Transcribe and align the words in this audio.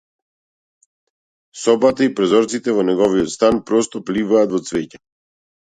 Собата 1.65 2.07
и 2.07 2.09
прозорците 2.21 2.77
во 2.79 2.87
неговиот 2.89 3.31
стан 3.37 3.63
просто 3.71 4.05
пливаат 4.11 4.59
во 4.59 4.65
цвеќе. 4.73 5.05